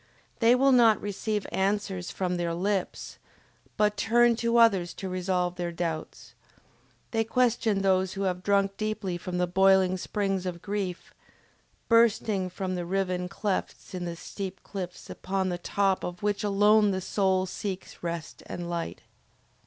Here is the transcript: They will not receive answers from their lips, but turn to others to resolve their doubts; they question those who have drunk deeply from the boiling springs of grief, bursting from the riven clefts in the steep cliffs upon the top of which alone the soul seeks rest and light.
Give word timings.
They 0.39 0.55
will 0.55 0.71
not 0.71 0.99
receive 0.99 1.45
answers 1.51 2.09
from 2.09 2.37
their 2.37 2.55
lips, 2.55 3.19
but 3.77 3.97
turn 3.97 4.35
to 4.37 4.57
others 4.57 4.95
to 4.95 5.07
resolve 5.07 5.57
their 5.57 5.71
doubts; 5.71 6.33
they 7.11 7.23
question 7.23 7.83
those 7.83 8.13
who 8.13 8.23
have 8.23 8.41
drunk 8.41 8.77
deeply 8.77 9.15
from 9.19 9.37
the 9.37 9.45
boiling 9.45 9.97
springs 9.97 10.47
of 10.47 10.59
grief, 10.63 11.13
bursting 11.87 12.49
from 12.49 12.73
the 12.73 12.83
riven 12.87 13.29
clefts 13.29 13.93
in 13.93 14.05
the 14.05 14.15
steep 14.15 14.63
cliffs 14.63 15.07
upon 15.07 15.49
the 15.49 15.59
top 15.59 16.03
of 16.03 16.23
which 16.23 16.43
alone 16.43 16.89
the 16.89 16.99
soul 16.99 17.45
seeks 17.45 18.01
rest 18.01 18.41
and 18.47 18.67
light. 18.71 19.03